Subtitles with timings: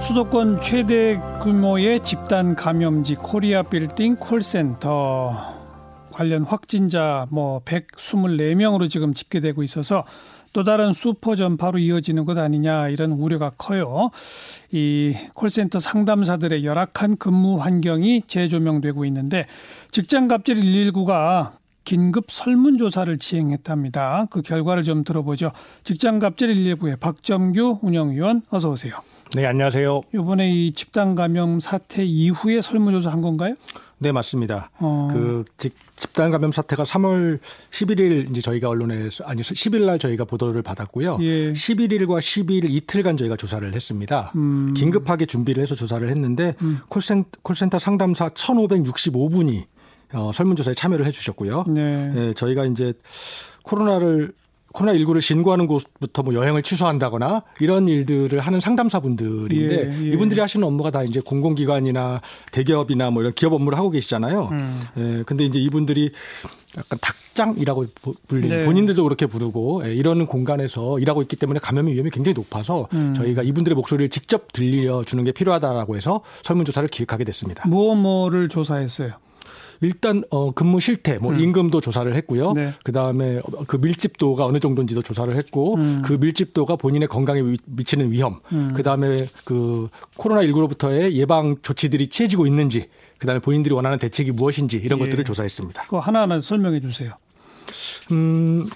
[0.00, 5.30] 수도권 최대 규모의 집단 감염지 코리아 빌딩 콜센터
[6.10, 10.04] 관련 확진자 뭐 124명으로 지금 집계되고 있어서
[10.52, 14.10] 또 다른 슈퍼 전파로 이어지는 것 아니냐 이런 우려가 커요.
[14.72, 19.46] 이 콜센터 상담사들의 열악한 근무 환경이 재조명되고 있는데
[19.92, 21.52] 직장 갑질 119가
[21.84, 24.26] 긴급 설문조사를 진행했답니다.
[24.30, 25.52] 그 결과를 좀 들어보죠.
[25.84, 28.94] 직장 갑질 119의 박점규 운영위원 어서 오세요.
[29.36, 30.00] 네, 안녕하세요.
[30.12, 33.54] 이번에 이 집단 감염 사태 이후에 설문조사 한 건가요?
[33.98, 34.70] 네, 맞습니다.
[34.80, 35.08] 어.
[35.12, 37.38] 그 집, 집단 감염 사태가 3월
[37.70, 41.18] 11일 이제 저희가 언론에서 아니 10일 날 저희가 보도를 받았고요.
[41.20, 41.52] 예.
[41.52, 44.32] 11일과 12일 이틀간 저희가 조사를 했습니다.
[44.34, 44.74] 음.
[44.74, 46.80] 긴급하게 준비를 해서 조사를 했는데 음.
[46.88, 49.64] 콜센, 콜센터 상담사 1,565분이
[50.14, 51.66] 어, 설문조사에 참여를 해 주셨고요.
[51.68, 52.12] 네.
[52.16, 52.94] 예, 저희가 이제
[53.62, 54.32] 코로나를
[54.72, 60.12] 코로나19를 신고하는 곳부터 뭐 여행을 취소한다거나 이런 일들을 하는 상담사분들인데 예, 예.
[60.12, 62.20] 이분들이 하시는 업무가 다 이제 공공기관이나
[62.52, 64.48] 대기업이나 뭐 이런 기업 업무를 하고 계시잖아요.
[64.52, 64.82] 음.
[64.96, 66.12] 예, 근데 이제 이분들이
[66.78, 67.86] 약간 닭장이라고
[68.28, 68.64] 불리는 네.
[68.64, 73.12] 본인들도 그렇게 부르고 예, 이런 공간에서 일하고 있기 때문에 감염의 위험이 굉장히 높아서 음.
[73.14, 77.68] 저희가 이분들의 목소리를 직접 들려주는 게 필요하다라고 해서 설문조사를 기획하게 됐습니다.
[77.68, 79.12] 무엇 뭐를 조사했어요?
[79.82, 81.40] 일단 어 근무 실태, 뭐 음.
[81.40, 82.52] 임금도 조사를 했고요.
[82.52, 82.72] 네.
[82.84, 86.02] 그 다음에 그 밀집도가 어느 정도인지도 조사를 했고, 음.
[86.04, 88.72] 그 밀집도가 본인의 건강에 미 치는 위험, 음.
[88.76, 94.76] 그 다음에 그 코로나 19로부터의 예방 조치들이 취해지고 있는지, 그 다음에 본인들이 원하는 대책이 무엇인지
[94.76, 95.04] 이런 예.
[95.04, 95.84] 것들을 조사했습니다.
[95.88, 97.12] 그 하나하나 설명해 주세요.
[98.12, 98.66] 음,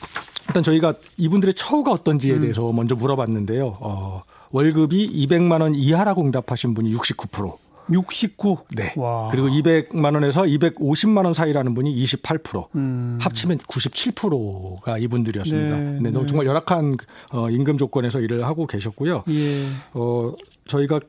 [0.48, 2.41] 일단 저희가 이분들의 처우가 어떤지에 음.
[2.42, 3.77] 대해서 먼저 물어봤는데요.
[3.80, 7.64] 어, 월급이 200만 원 이하라고 응답하신 분이 69%.
[7.90, 8.56] 69.
[8.74, 8.92] 네.
[8.96, 9.28] 와.
[9.30, 12.68] 그리고 200만 원에서 250만 원 사이라는 분이 28%.
[12.74, 13.18] 음.
[13.20, 15.77] 합치면 97%가 이분들이었습니다.
[15.77, 15.98] 네.
[16.00, 16.10] 네.
[16.10, 16.27] 네.
[16.27, 16.96] 정말 열악한
[17.32, 19.24] 어, 임금 조건에서 일을 하고 계셨고요.
[19.28, 19.66] 예.
[19.92, 20.32] 어,
[20.66, 21.00] 저희가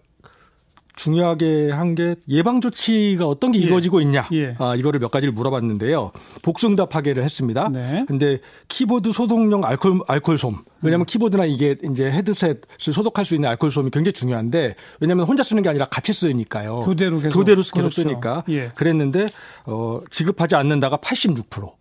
[0.95, 3.63] 중요하게 한 게 예방 조치가 어떤 게 예.
[3.63, 4.27] 이루어지고 있냐.
[4.33, 4.55] 예.
[4.59, 6.11] 아, 이거를 몇 가지를 물어봤는데요.
[6.41, 7.70] 복숭답하게를 했습니다.
[7.70, 8.03] 네.
[8.08, 10.64] 근데 키보드 소독용 알콜 알콜솜.
[10.81, 11.05] 왜냐하면 음.
[11.05, 15.86] 키보드나 이게 이제 헤드셋을 소독할 수 있는 알콜솜이 굉장히 중요한데 왜냐하면 혼자 쓰는 게 아니라
[15.86, 16.80] 같이 쓰니까요.
[16.81, 18.02] 교대로 계속 교대로 계속 그렇죠.
[18.02, 18.43] 쓰니까.
[18.49, 18.70] 예.
[18.75, 19.27] 그랬는데
[19.65, 21.73] 어, 지급하지 않는다가 86%.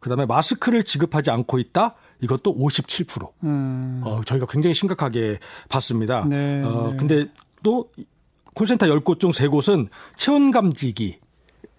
[0.00, 1.94] 그다음에 마스크를 지급하지 않고 있다.
[2.22, 3.28] 이것도 57%.
[3.44, 4.00] 음.
[4.04, 6.24] 어, 저희가 굉장히 심각하게 봤습니다.
[6.28, 6.96] 네, 어, 네.
[6.96, 7.26] 근데
[7.62, 7.90] 또
[8.54, 11.18] 콜센터 10곳 중 3곳은 체온 감지기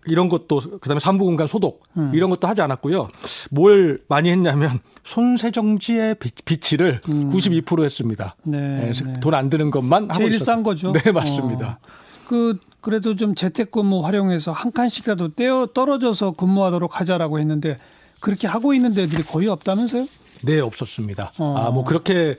[0.08, 2.12] 이런 것도 그다음에 산부 공간 소독 음.
[2.14, 3.08] 이런 것도 하지 않았고요.
[3.52, 6.16] 뭘 많이 했냐면 손세정지의
[6.46, 7.30] 비치를 음.
[7.30, 8.36] 92% 했습니다.
[8.44, 9.14] 네, 네.
[9.22, 10.92] 돈안 드는 것만 하고 제일 싼 거죠.
[10.92, 11.80] 네, 맞습니다.
[11.82, 11.88] 어.
[12.28, 17.78] 그 그래도 좀 재택근무 활용해서 한 칸씩이라도 떼어 떨어져서 근무하도록 하자라고 했는데
[18.20, 20.08] 그렇게 하고 있는 데들이 거의 없다면서요?
[20.44, 21.34] 네, 없었습니다.
[21.38, 21.56] 어.
[21.58, 22.38] 아, 뭐 그렇게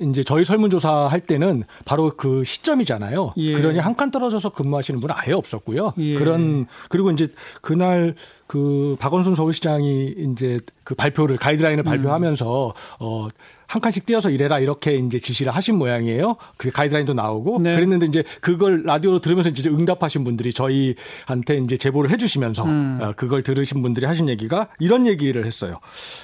[0.00, 3.34] 이제 저희 설문조사 할 때는 바로 그 시점이잖아요.
[3.36, 3.52] 예.
[3.54, 5.92] 그러니 한 칸 떨어져서 근무하시는 분은 아예 없었고요.
[5.98, 6.14] 예.
[6.14, 7.28] 그런 그리고 이제
[7.60, 8.14] 그날
[8.46, 11.84] 그 박원순 서울시장이 이제 그 발표를 가이드라인을 음.
[11.84, 13.28] 발표하면서 어.
[13.68, 16.34] 한 칸씩 띄어서 일해라 이렇게 이제 지시를 하신 모양이에요.
[16.56, 17.72] 그 가이드라인도 나오고 네.
[17.76, 22.98] 그랬는데 이제 그걸 라디오로 들으면서 이제 응답하신 분들이 저희한테 이제 제보를 해주시면서 음.
[23.00, 25.76] 어, 그걸 들으신 분들이 하신 얘기가 이런 얘기를 했어요.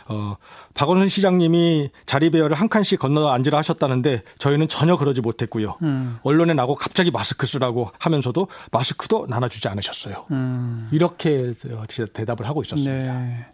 [0.08, 0.34] 어,
[0.74, 5.76] 박원순 시장님이 자리 배열을 한 칸씩 건너 앉으라 하셨다는데 저희는 전혀 그러지 못했고요.
[5.82, 6.18] 음.
[6.22, 10.26] 언론에 나고 갑자기 마스크 쓰라고 하면서도 마스크도 나눠주지 않으셨어요.
[10.30, 10.88] 음.
[10.92, 11.52] 이렇게
[12.12, 13.12] 대답을 하고 있었습니다.
[13.20, 13.46] 네.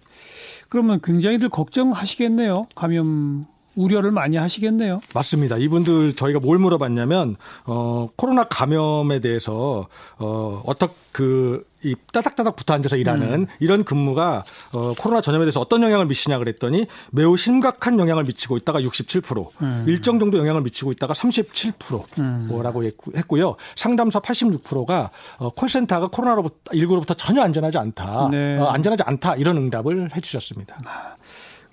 [0.68, 2.66] 그러면 굉장히들 걱정하시겠네요.
[2.74, 5.00] 감염 우려를 많이 하시겠네요.
[5.14, 5.56] 맞습니다.
[5.56, 9.86] 이분들 저희가 뭘 물어봤냐면 어 코로나 감염에 대해서
[10.18, 13.46] 어 어떻게 그 이 따닥따닥 붙어 앉아서 일하는 음.
[13.60, 18.80] 이런 근무가 어 코로나 전염에 대해서 어떤 영향을 미치냐 그랬더니 매우 심각한 영향을 미치고 있다가
[18.80, 19.84] 67%, 음.
[19.86, 22.90] 일정 정도 영향을 미치고 있다가 37%라고 음.
[23.16, 23.56] 했고요.
[23.74, 28.28] 상담사 86%가 어 콜센터가 코로나로 19로부터 전혀 안전하지 않다.
[28.30, 28.58] 네.
[28.58, 30.78] 어 안전하지 않다 이런 응답을 해 주셨습니다.
[30.84, 31.16] 아,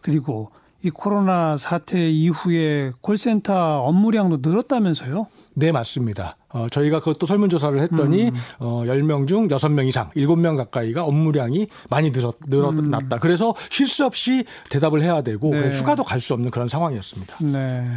[0.02, 0.50] 그리고
[0.82, 5.28] 이 코로나 사태 이후에 콜센터 업무량도 늘었다면서요?
[5.56, 6.38] 네, 맞습니다.
[6.52, 8.36] 어, 저희가 그것도 설문조사를 했더니 음.
[8.60, 13.18] 어, 10명 중 6명 이상, 7명 가까이가 업무량이 많이 늘었, 늘어났다.
[13.18, 13.20] 음.
[13.22, 15.70] 그래서 쉴 수 없이 대답을 해야 되고 네.
[15.72, 17.38] 휴가도 갈 수 없는 그런 상황이었습니다.
[17.42, 17.88] 네.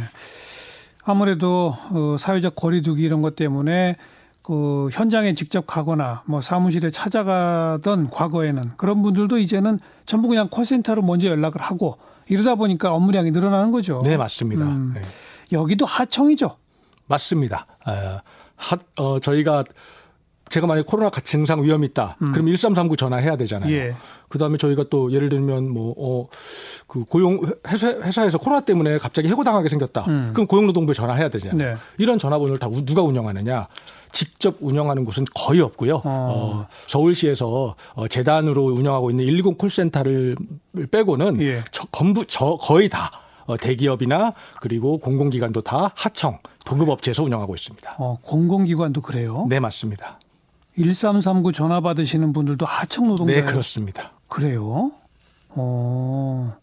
[1.03, 3.97] 아무래도 어, 사회적 거리두기 이런 것 때문에
[4.41, 11.27] 그 현장에 직접 가거나 뭐 사무실에 찾아가던 과거에는 그런 분들도 이제는 전부 그냥 콜센터로 먼저
[11.27, 11.97] 연락을 하고
[12.27, 13.99] 이러다 보니까 업무량이 늘어나는 거죠.
[14.03, 14.63] 네, 맞습니다.
[14.65, 15.01] 음, 네.
[15.51, 16.57] 여기도 하청이죠.
[17.07, 17.65] 맞습니다.
[17.85, 18.19] 어,
[18.63, 19.65] 하, 어, 저희가
[20.49, 22.17] 제가 만약에 코로나 증상 위험 있다.
[22.21, 22.31] 음.
[22.31, 23.73] 그럼 1339 전화해야 되잖아요.
[23.73, 23.95] 예.
[24.29, 27.39] 그다음에 저희가 또 예를 들면 뭐어그 고용
[27.69, 30.05] 회사 회사에서 코로나 때문에 갑자기 해고당하게 생겼다.
[30.07, 30.31] 음.
[30.33, 31.57] 그럼 고용노동부에 전화해야 되잖아요.
[31.57, 31.75] 네.
[31.97, 33.67] 이런 전화번호를 다 누가 운영하느냐?
[34.11, 35.95] 직접 운영하는 곳은 거의 없고요.
[35.95, 36.01] 어.
[36.05, 40.35] 어 서울시에서 어, 재단으로 운영하고 있는 110 콜센터를
[40.91, 41.63] 빼고는 예.
[41.71, 47.95] 저, 전부 저 거의 다 어, 대기업이나 그리고 공공기관도 다 하청 도급업체에서 운영하고 있습니다.
[47.99, 49.45] 어, 공공기관도 그래요?
[49.49, 50.19] 네, 맞습니다.
[50.77, 54.11] 1339 전화 받으시는 분들도 하청 노동자 네, 그렇습니다.
[54.27, 54.91] 그래요?
[55.49, 56.55] 어.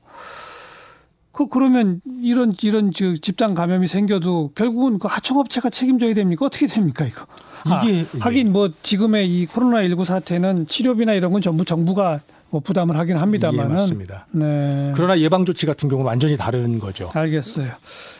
[1.32, 6.44] 그 그러면 이런 이런 집단 감염이 생겨도 결국은 그 하청업체가 책임져야 됩니까?
[6.46, 7.26] 어떻게 됩니까 이거?
[7.66, 12.20] 이게 아, 하긴 뭐 지금의 이 코로나 19 사태는 치료비나 이런 건 전부 정부가
[12.50, 13.70] 뭐 부담을 하긴 합니다만은.
[13.70, 14.26] 예, 맞습니다.
[14.32, 14.92] 네.
[14.94, 17.10] 그러나 예방 조치 같은 경우는 완전히 다른 거죠.
[17.14, 17.72] 알겠어요.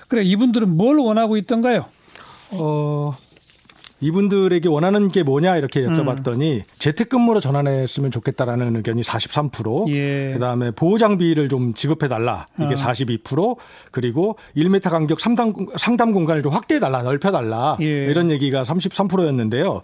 [0.09, 1.87] 그래 이분들은 뭘 원하고 있던가요?
[2.53, 3.17] 어
[4.01, 6.63] 이분들에게 원하는 게 뭐냐 이렇게 여쭤봤더니 음.
[6.79, 10.33] 재택근무로 전환했으면 좋겠다라는 의견이 43%, 예.
[10.33, 12.77] 그다음에 보호 장비를 좀 지급해 달라 이게 어.
[12.77, 13.57] 42%,
[13.91, 17.85] 그리고 1m 간격 상담 상담 공간을 좀 확대해 달라, 넓혀 달라 예.
[17.85, 19.83] 이런 얘기가 33%였는데요.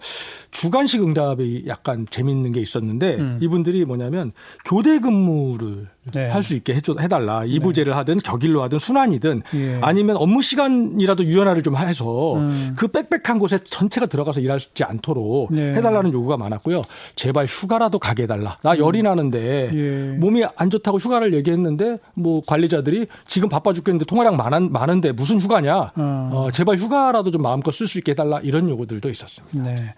[0.51, 3.39] 주간식 응답이 약간 재밌는 게 있었는데 음.
[3.41, 4.31] 이분들이 뭐냐면
[4.65, 6.29] 교대 근무를 네.
[6.29, 7.97] 할수 있게 해줘 해달라 이부제를 네.
[7.97, 9.79] 하든 격일로 하든 순환이든 예.
[9.81, 12.73] 아니면 업무 시간이라도 유연화를 좀 해서 음.
[12.77, 15.73] 그 빽빽한 곳에 전체가 들어가서 일하지 않도록 네.
[15.73, 16.81] 해달라는 요구가 많았고요.
[17.15, 18.57] 제발 휴가라도 가게 해달라.
[18.63, 18.79] 나 음.
[18.79, 20.17] 열이 나는데 예.
[20.17, 25.91] 몸이 안 좋다고 휴가를 얘기했는데 뭐 관리자들이 지금 바빠 죽겠는데 통화량 많은, 많은데 무슨 휴가냐.
[25.95, 26.29] 어.
[26.33, 29.63] 어, 제발 휴가라도 좀 마음껏 쓸 수 있게 해달라 이런 요구들도 있었습니다.
[29.63, 29.93] 네.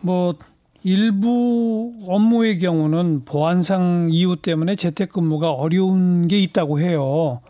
[0.00, 0.34] 뭐
[0.82, 7.40] 일부 업무의 경우는 보안상 이유 때문에 재택근무가 어려운 게 있다고 해요.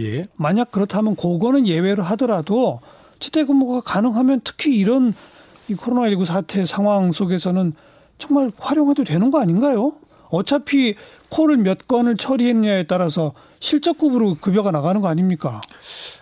[0.00, 0.26] 예.
[0.36, 2.80] 만약 그렇다면 그거는 예외로 하더라도
[3.18, 5.12] 재택근무가 가능하면 특히 이런
[5.68, 7.72] 이 코로나19 사태 상황 속에서는
[8.18, 9.92] 정말 활용해도 되는 거 아닌가요?
[10.34, 10.94] 어차피
[11.28, 15.60] 콜을 몇 건을 처리했냐에 따라서 실적급으로 급여가 나가는 거 아닙니까?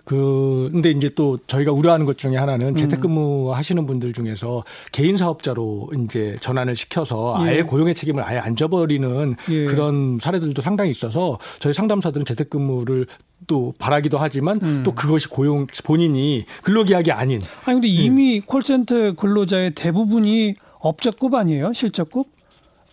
[0.04, 2.76] 그 근데 이제 또 저희가 우려하는 것 중에 하나는 음.
[2.76, 7.50] 재택근무 하시는 분들 중에서 개인 사업자로 이제 전환을 시켜서 예.
[7.50, 9.64] 아예 고용의 책임을 아예 안 져버리는 예.
[9.64, 13.06] 그런 사례들도 상당히 있어서 저희 상담사들은 재택근무를
[13.46, 14.82] 또 바라기도 하지만 음.
[14.84, 17.40] 또 그것이 고용 본인이 근로계약이 아닌.
[17.64, 18.42] 아니 근데 이미 음.
[18.46, 21.72] 콜센터 근로자의 대부분이 업적급 아니에요?
[21.72, 22.26] 실적급?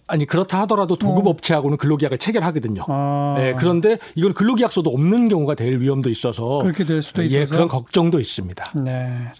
[0.10, 1.30] 아니 그렇다 하더라도 도급 어.
[1.30, 2.84] 업체하고는 근로계약을 체결하거든요.
[2.88, 3.36] 아.
[3.38, 7.68] 네, 그런데 이건 근로계약서도 없는 경우가 될 위험도 있어서 그렇게 될 수도 있어서 예, 그런
[7.68, 8.64] 걱정도 있습니다.
[8.84, 9.32] 네.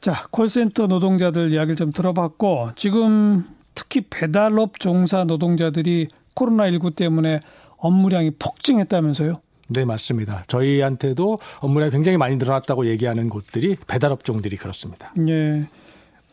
[0.00, 3.44] 자, 콜센터 노동자들 이야기를 좀 들어봤고 지금
[3.74, 7.40] 특히 배달업 종사 노동자들이 코로나19 때문에
[7.76, 9.40] 업무량이 폭증했다면서요?
[9.68, 10.44] 네, 맞습니다.
[10.46, 15.12] 저희한테도 업무량이 굉장히 많이 늘어났다고 얘기하는 곳들이 배달업종들이 그렇습니다.
[15.16, 15.66] 네.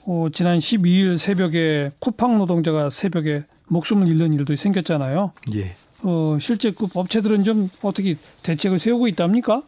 [0.06, 5.34] 어, 지난 12일 새벽에 쿠팡 노동자가 새벽에 목숨을 잃는 일도 생겼잖아요.
[5.56, 5.76] 예.
[6.04, 9.64] 어, 실제 그 업체들은 좀 어떻게 대책을 세우고 있답니까?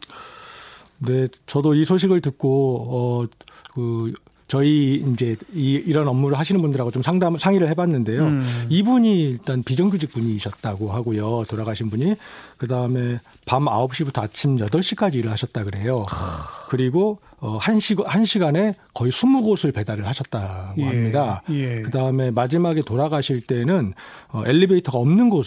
[0.98, 3.26] 네, 저도 이 소식을 듣고 어,
[3.74, 4.12] 그
[4.48, 8.22] 저희 이제 이, 이런 업무를 하시는 분들하고 좀 상담 상의를 해봤는데요.
[8.22, 8.66] 음.
[8.68, 11.44] 이분이 일단 비정규직 분이셨다고 하고요.
[11.48, 12.16] 돌아가신 분이
[12.58, 16.04] 그 다음에 밤 9시부터 아침 8시까지 일을 하셨다 그래요.
[16.68, 20.84] 그리고 어, 한, 시, 한 시간에 거의 20곳을 배달을 하셨다고 예.
[20.84, 21.42] 합니다.
[21.50, 21.82] 예.
[21.82, 23.94] 그 다음에 마지막에 돌아가실 때는
[24.28, 25.44] 어, 엘리베이터가 없는 곳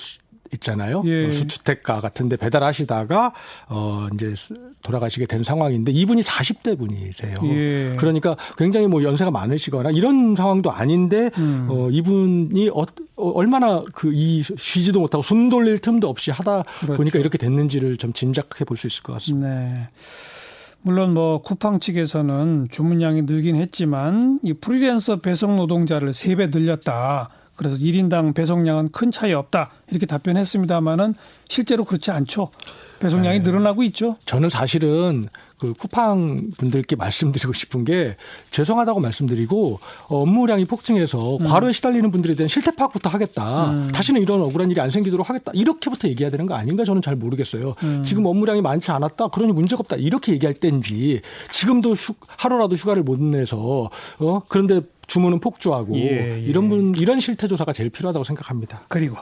[0.56, 1.04] 있잖아요.
[1.06, 1.28] 예.
[1.28, 3.34] 어, 수주택가 같은데 배달하시다가
[3.69, 4.34] 어 이제
[4.81, 7.36] 돌아가시게 된 상황인데 이분이 40대 분이세요.
[7.44, 7.94] 예.
[7.98, 11.68] 그러니까 굉장히 뭐 연세가 많으시거나 이런 상황도 아닌데 음.
[11.69, 12.81] 어 이분이 어,
[13.16, 16.97] 어 얼마나 그 이 쉬지도 못하고 숨 돌릴 틈도 없이 하다 그렇죠.
[16.97, 19.47] 보니까 이렇게 됐는지를 좀 짐작해 볼 수 있을 것 같습니다.
[19.47, 19.90] 네.
[20.81, 27.30] 물론 뭐 쿠팡 측에서는 주문량이 늘긴 했지만 이 프리랜서 배송 노동자를 3배 늘렸다.
[27.56, 29.71] 그래서 1인당 배송량은 큰 차이 없다.
[29.90, 31.16] 이렇게 답변했습니다마는
[31.47, 32.50] 실제로 그렇지 않죠.
[33.00, 33.44] 배송량이 네.
[33.45, 34.18] 늘어나고 있죠.
[34.26, 38.18] 저는 사실은 그 쿠팡 분들께 말씀드리고 싶은 게
[38.52, 41.45] 죄송하다고 말씀드리고 업무량이 폭증해서 음.
[41.45, 43.71] 과로에 시달리는 분들에 대한 실태 파악부터 하겠다.
[43.71, 43.88] 음.
[43.88, 45.52] 다시는 이런 억울한 일이 안 생기도록 하겠다.
[45.56, 47.74] 이렇게부터 얘기해야 되는 거 아닌가 저는 잘 모르겠어요.
[47.83, 48.04] 음.
[48.04, 49.30] 지금 업무량이 많지 않았다.
[49.30, 49.95] 그러니 문제가 없다.
[49.97, 51.21] 이렇게 얘기할 때인지
[51.52, 56.40] 지금도 휴, 하루라도 휴가를 못 내서 어 그런데 주문은 폭주하고 예, 예.
[56.40, 58.83] 이런 분 이런 실태 조사가 제일 필요하다고 생각합니다.
[58.88, 59.18] 그리고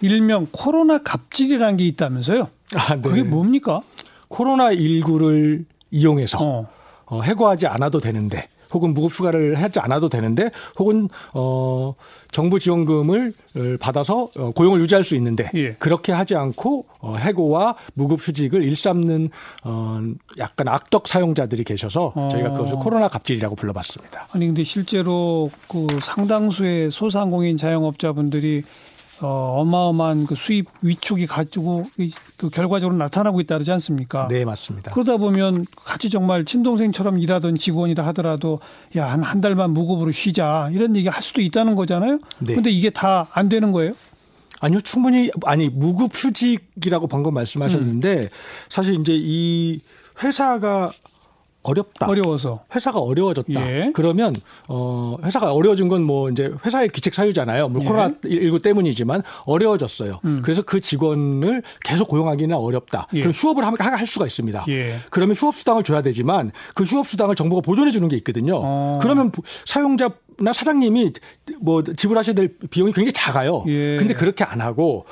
[0.00, 2.48] 일명 코로나 갑질이라는 게 있다면서요?
[2.74, 3.00] 아, 네.
[3.00, 3.80] 그게 뭡니까?
[4.28, 6.68] 코로나 19를 이용해서 어.
[7.06, 11.94] 어, 해고하지 않아도 되는데 혹은 무급 휴가를 하지 않아도 되는데 혹은 어
[12.30, 13.32] 정부 지원금을
[13.80, 15.72] 받아서 어, 고용을 유지할 수 있는데 예.
[15.74, 19.30] 그렇게 하지 않고 어 해고와 무급 휴직을 일삼는
[19.64, 20.00] 어
[20.38, 22.28] 약간 악덕 사용자들이 계셔서 어.
[22.30, 24.28] 저희가 그것을 코로나 갑질이라고 불러봤습니다.
[24.32, 28.62] 아니 근데 실제로 그 상당수의 소상공인 자영업자분들이
[29.22, 31.86] 어, 어마어마한 그 수입 위축이 가지고
[32.36, 34.28] 그 결과적으로 나타나고 있다 그러지 않습니까?
[34.28, 34.90] 네, 맞습니다.
[34.92, 38.60] 그러다 보면 같이 정말 친동생처럼 일하던 직원이라 하더라도
[38.96, 42.18] 야, 한, 한 달만 무급으로 쉬자 이런 얘기 할 수도 있다는 거잖아요.
[42.40, 42.54] 네.
[42.54, 43.92] 근데 이게 다 안 되는 거예요?
[44.60, 48.28] 아니요, 충분히 아니 무급 휴직이라고 방금 말씀하셨는데 음.
[48.68, 49.80] 사실 이제 이
[50.22, 50.92] 회사가
[51.70, 52.06] 어렵다.
[52.08, 53.68] 어려워서 회사가 어려워졌다.
[53.70, 53.90] 예.
[53.94, 54.34] 그러면
[54.68, 57.68] 어 회사가 어려워진 건 뭐 이제 회사의 기책 사유잖아요.
[57.68, 57.86] 뭐 예.
[57.86, 60.20] 코로나 19 때문이지만 어려워졌어요.
[60.24, 60.40] 음.
[60.42, 63.08] 그래서 그 직원을 계속 고용하기는 어렵다.
[63.14, 63.20] 예.
[63.20, 64.64] 그럼 휴업을 할 수가 있습니다.
[64.68, 65.00] 예.
[65.10, 68.60] 그러면 휴업 수당을 줘야 되지만 그 휴업 수당을 정부가 보존해 주는 게 있거든요.
[68.62, 68.98] 어.
[69.02, 69.32] 그러면
[69.64, 71.12] 사용자 나 사장님이
[71.62, 73.64] 뭐 지불하셔야 될 비용이 굉장히 작아요.
[73.66, 73.96] 예.
[73.96, 75.06] 근데 그렇게 안 하고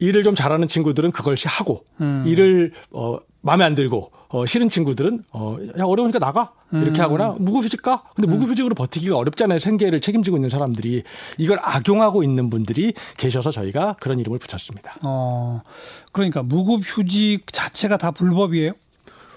[0.00, 2.24] 일을 좀 잘하는 친구들은 그걸시 하고 음.
[2.26, 7.04] 일을 어 마음에 안 들고 어 싫은 친구들은 어 야 어려우니까 나가 이렇게 음.
[7.04, 8.34] 하거나 무급휴직 가 근데 음.
[8.38, 11.02] 무급휴직으로 버티기가 어렵잖아요 생계를 책임지고 있는 사람들이
[11.38, 14.96] 이걸 악용하고 있는 분들이 계셔서 저희가 그런 이름을 붙였습니다.
[15.02, 15.62] 어
[16.12, 18.72] 그러니까 무급휴직 자체가 다 불법이에요?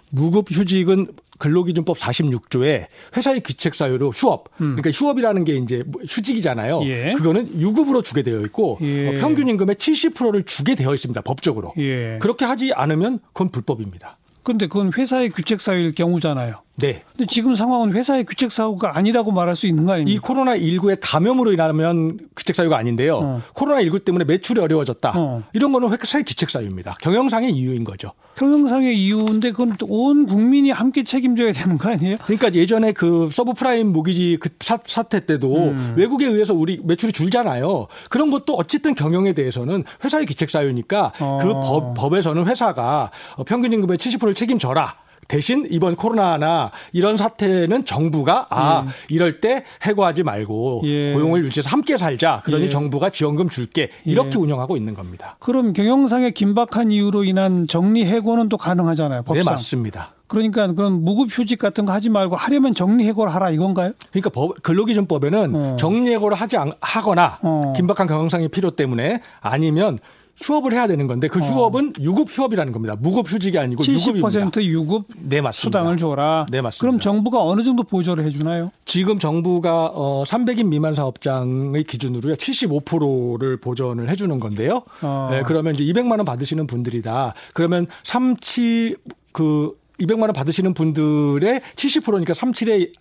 [0.10, 1.08] 무급휴직은
[1.40, 4.76] 근로기준법 46조에 회사의 귀책 사유로 휴업, 음.
[4.76, 6.82] 그러니까 휴업이라는 게 이제 뭐 휴직이잖아요.
[6.86, 7.14] 예.
[7.16, 9.10] 그거는 유급으로 주게 되어 있고 예.
[9.10, 11.22] 어, 평균 임금의 70%를 주게 되어 있습니다.
[11.22, 11.74] 법적으로.
[11.78, 12.18] 예.
[12.22, 14.18] 그렇게 하지 않으면 그건 불법입니다.
[14.44, 16.62] 근데 그건 회사의 규책 사유일 경우잖아요.
[16.78, 17.02] 네.
[17.12, 20.16] 근데 지금 상황은 회사의 규책 사유가 아니라고 말할 수 있는 거 아닙니까?
[20.16, 23.18] 이 코로나 19의 감염으로 인하면 규책 사유가 아닌데요.
[23.18, 23.42] 어.
[23.54, 25.14] 코로나 19 때문에 매출이 어려워졌다.
[25.16, 25.44] 어.
[25.54, 26.98] 이런 거는 회사의 규책 사유입니다.
[27.02, 28.12] 경영상의 이유인 거죠.
[28.36, 32.18] 경영상의 이유인데 그건 온 국민이 함께 책임져야 되는 거 아니에요?
[32.24, 35.94] 그러니까 예전에 그 서브프라임 모기지 그 사, 태 때도 음.
[35.98, 37.88] 외국에 의해서 우리 매출이 줄잖아요.
[38.10, 41.40] 그런 것도 어쨌든 경영에 대해서는 회사의 기책 사유니까 어.
[41.42, 43.10] 그 법, 법에서는 회사가
[43.48, 45.07] 평균 임금의 70%를 책임져라.
[45.28, 48.88] 대신 이번 코로나나 이런 사태는 정부가 아 음.
[49.10, 51.14] 이럴 때 해고하지 말고 예.
[51.14, 52.42] 고용을 유지해서 함께 살자.
[52.46, 52.70] 그러니 예.
[52.70, 54.42] 정부가 지원금 줄게 이렇게 예.
[54.42, 55.36] 운영하고 있는 겁니다.
[55.40, 59.24] 그럼 경영상의 긴박한 이유로 인한 정리 해고는 또 가능하잖아요.
[59.24, 59.44] 법상.
[59.44, 60.14] 네 맞습니다.
[60.28, 63.94] 그러니까 그럼 무급휴직 같은 거 하지 말고 하려면 정리해고를 하라 이건가요?
[64.12, 65.78] 그러니까 법, 근로기준법에는 어.
[65.80, 67.74] 정리해고를 하지 않, 하거나 어.
[67.76, 69.98] 긴박한 경영상의 필요 때문에 아니면
[70.39, 71.41] 휴업을 해야 되는 건데 그 어.
[71.41, 72.01] 휴업은 어.
[72.01, 72.96] 유급 휴업이라는 겁니다.
[72.98, 74.63] 무급 휴직이 아니고 70% 유급입니다.
[74.63, 75.79] 유급 네, 맞습니다.
[75.79, 76.46] 수당을 줘라.
[76.51, 76.82] 네, 맞습니다.
[76.82, 78.72] 그럼 정부가 어느 정도 보조를 해 주나요?
[78.86, 82.36] 지금 정부가 어 300인 미만 사업장의 기준으로요.
[82.36, 84.84] 75%를 보전을 해 주는 건데요.
[85.01, 85.27] 어.
[85.32, 87.34] 네, 그러면 이제 200만 원 받으시는 분들이다.
[87.53, 92.91] 그러면 37그 200만 원 받으시는 분들의 70%니까 37에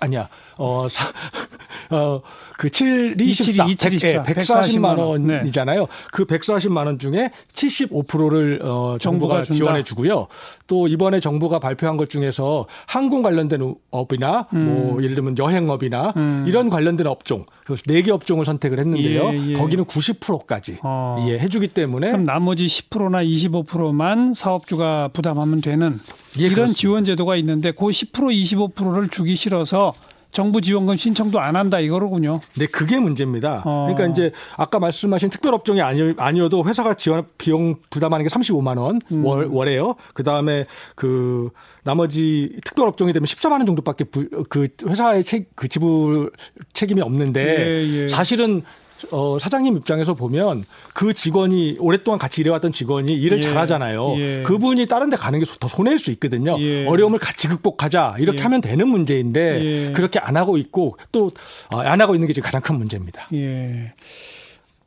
[0.00, 0.28] 아니야.
[0.60, 1.10] 어, 사,
[1.90, 2.20] 어,
[2.58, 5.80] 그 7, 24, 27, 24, 100, 140만 원이잖아요.
[5.80, 5.86] 네.
[6.12, 10.26] 그 140만 원 중에 75%를 어, 정부가, 정부가 지원해 주고요.
[10.66, 14.64] 또 이번에 정부가 발표한 것 중에서 항공 관련된 업이나 음.
[14.66, 16.44] 뭐 예를 들면 여행업이나 음.
[16.46, 19.30] 이런 관련된 업종, 그래서 4개 업종을 선택을 했는데요.
[19.32, 19.52] 예, 예.
[19.54, 21.24] 거기는 90%까지 어.
[21.28, 25.98] 예, 해주기 때문에 그럼 나머지 10%나 25%만 사업주가 부담하면 되는
[26.38, 26.78] 예, 이런 그렇습니다.
[26.78, 29.94] 지원 제도가 있는데 그 10% 25%를 주기 싫어서
[30.32, 32.34] 정부 지원금 신청도 안 한다 이거로군요.
[32.56, 33.62] 네, 그게 문제입니다.
[33.64, 33.86] 어.
[33.88, 39.00] 그러니까 이제 아까 말씀하신 특별 업종이 아니, 아니어도 회사가 지원 비용 부담하는 게 35만 원
[39.12, 39.24] 음.
[39.24, 39.96] 월, 월에요.
[40.14, 41.50] 그다음에 그
[41.84, 46.30] 나머지 특별 업종이 되면 14만 원 정도밖에 부, 그 회사의 책, 그 지불
[46.72, 48.08] 책임이 없는데 예, 예.
[48.08, 48.62] 사실은
[49.10, 50.64] 어, 사장님 입장에서 보면
[50.94, 53.42] 그 직원이 오랫동안 같이 일해왔던 직원이 일을 예.
[53.42, 54.14] 잘하잖아요.
[54.18, 54.42] 예.
[54.44, 56.56] 그분이 다른 데 가는 게 더 손해일 수 있거든요.
[56.60, 56.86] 예.
[56.86, 58.42] 어려움을 같이 극복하자 이렇게 예.
[58.42, 59.92] 하면 되는 문제인데 예.
[59.92, 61.30] 그렇게 안 하고 있고 또안
[61.70, 63.28] 어, 하고 있는 게 지금 가장 큰 문제입니다.
[63.34, 63.92] 예.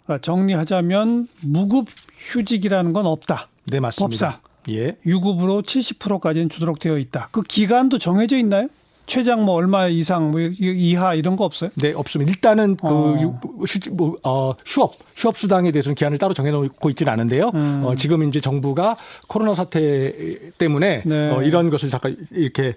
[0.04, 3.50] 그러니까 정리하자면 무급 휴직이라는 건 없다.
[3.72, 4.10] 네, 맞습니다.
[4.10, 4.40] 법사.
[4.70, 4.96] 예.
[5.06, 7.30] 유급으로 70%까지는 주도록 되어 있다.
[7.32, 8.68] 그 기간도 정해져 있나요?
[9.06, 11.70] 최장 뭐 얼마 이상 뭐 이하 이런 거 없어요?
[11.76, 12.32] 네, 없습니다.
[12.32, 13.16] 일단은 그 어.
[13.16, 17.52] 휴, 뭐, 어, 휴업, 휴업 수당에 대해서는 기한을 따로 정해놓고 있지는 않은데요.
[17.54, 17.82] 음.
[17.86, 20.14] 어, 지금 이제 정부가 코로나 사태
[20.58, 21.30] 때문에 네.
[21.30, 22.76] 어, 이런 것을 잠깐 이렇게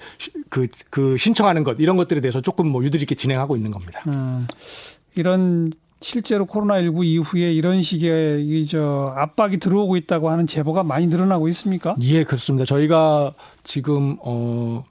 [0.48, 4.02] 그, 그 신청하는 것 이런 것들에 대해서 조금 뭐 유들이 있게 진행하고 있는 겁니다.
[4.08, 4.46] 음.
[5.14, 11.96] 이런 실제로 코로나19 이후에 이런 식의 이저 압박이 들어오고 있다고 하는 제보가 많이 늘어나고 있습니까?
[12.02, 12.64] 예, 그렇습니다.
[12.64, 13.32] 저희가
[13.64, 14.84] 지금 어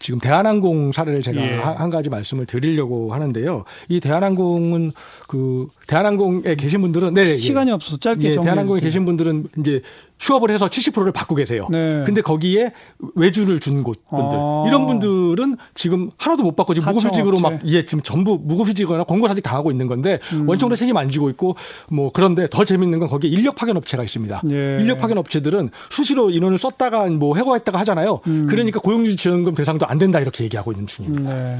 [0.00, 1.56] 지금 대한항공 사례를 제가 예.
[1.58, 3.64] 한 가지 말씀을 드리려고 하는데요.
[3.88, 4.92] 이 대한항공은
[5.28, 9.82] 그 대한항공에 계신 분들은 네, 시간이 없어서 짧게 예, 대한항공에 계신 분들은 이제
[10.20, 11.66] 휴업을 해서 70%를 받고 계세요.
[11.70, 12.02] 네.
[12.04, 12.72] 근데 거기에
[13.14, 14.64] 외주를 준 곳 분들 아.
[14.66, 19.70] 이런 분들은 지금 하나도 못 받고 지금 무급휴직으로 막 예, 지금 전부 무급휴직이거나 권고사직 당하고
[19.70, 20.46] 있는 건데 음.
[20.48, 21.56] 원청으로 책임 안 지고 있고
[21.90, 24.42] 뭐 그런데 더 재밌는 건 거기에 인력 파견 업체가 있습니다.
[24.50, 24.78] 예.
[24.80, 28.20] 인력 파견 업체들은 수시로 인원을 썼다가 뭐 해고했다가 하잖아요.
[28.26, 28.46] 음.
[28.48, 31.34] 그러니까 고용주지 지원금 대상도 안 된다 이렇게 얘기하고 있는 중입니다.
[31.34, 31.58] 네.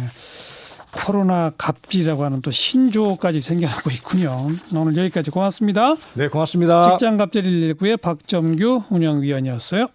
[0.92, 4.48] 코로나 갑질이라고 하는 또 신조어까지 생겨나고 있군요.
[4.74, 5.94] 오늘 여기까지 고맙습니다.
[6.14, 6.90] 네, 고맙습니다.
[6.90, 9.88] 직장 갑질 119의 박점규 운영위원이었어요.